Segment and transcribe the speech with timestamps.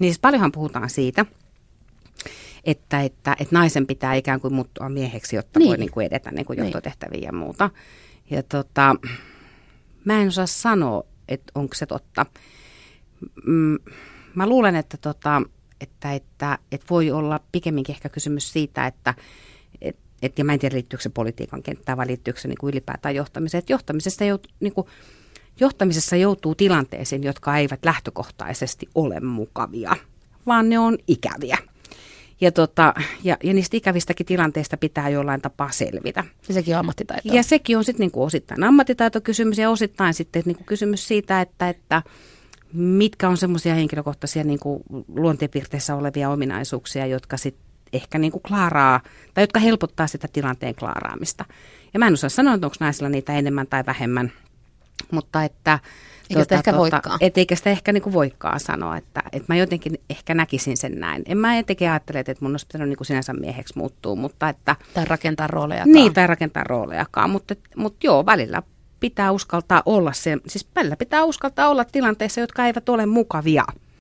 [0.00, 1.26] Niin siis paljonhan puhutaan siitä,
[2.64, 5.68] että, että, että naisen pitää ikään kuin muuttua mieheksi, jotta niin.
[5.68, 6.64] voi niin kuin edetä niin kuin niin.
[6.64, 7.70] johtotehtäviä ja muuta.
[8.30, 8.96] Ja tota,
[10.04, 12.26] mä en osaa sanoa, että onko se totta.
[13.46, 13.78] Mm,
[14.34, 15.42] mä luulen, että, tota,
[15.80, 19.14] että, että, että voi olla pikemminkin ehkä kysymys siitä, että
[19.80, 22.70] et, et, ja mä en tiedä liittyykö se politiikan kenttään vai liittyykö se niin kuin
[22.70, 23.58] ylipäätään johtamiseen.
[23.58, 24.86] Että johtamisessa, jout, niin kuin,
[25.60, 29.96] johtamisessa joutuu tilanteisiin, jotka eivät lähtökohtaisesti ole mukavia,
[30.46, 31.58] vaan ne on ikäviä.
[32.40, 36.24] Ja, tota, ja, ja niistä ikävistäkin tilanteista pitää jollain tapaa selvitä.
[36.48, 37.34] Ja sekin on ammattitaito.
[37.34, 42.02] Ja sekin on sitten niinku osittain ammattitaitokysymys ja osittain sitten niinku kysymys siitä, että, että
[42.72, 49.00] mitkä on semmoisia henkilökohtaisia niinku luonteenpiirteissä olevia ominaisuuksia, jotka sitten ehkä niinku klaaraa,
[49.34, 51.44] tai jotka helpottaa sitä tilanteen klaaraamista.
[51.94, 54.32] Ja mä en osaa sanoa, onko naisilla niitä enemmän tai vähemmän,
[55.10, 55.78] mutta että
[56.30, 60.00] eikä sitä ehkä tuota, Et eikä sitä ehkä niinku voikaan sanoa, että, että mä jotenkin
[60.10, 61.22] ehkä näkisin sen näin.
[61.26, 64.76] En mä etenkin ajattele, että mun olisi pitänyt niinku sinänsä mieheksi muuttua, mutta että...
[64.94, 65.86] Tai rakentaa rooleja.
[65.86, 68.62] Niin, tai rakentaa roolejakaan, mutta, mutta joo, välillä
[69.00, 73.64] pitää uskaltaa olla se, siis välillä pitää uskaltaa olla tilanteissa, jotka eivät ole mukavia.